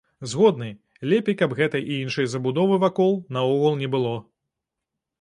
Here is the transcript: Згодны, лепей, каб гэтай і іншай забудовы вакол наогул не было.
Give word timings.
Згодны, 0.29 0.69
лепей, 1.11 1.35
каб 1.43 1.53
гэтай 1.59 1.85
і 1.91 1.99
іншай 2.07 2.31
забудовы 2.33 2.83
вакол 2.87 3.11
наогул 3.39 3.81
не 3.85 3.95
было. 3.99 4.19